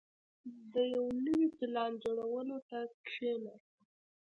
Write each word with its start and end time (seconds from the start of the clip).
•د 0.73 0.75
یو 0.93 1.05
نوي 1.25 1.47
پلان 1.57 1.91
جوړولو 2.03 2.57
ته 2.69 2.79
کښېنه. 3.05 3.53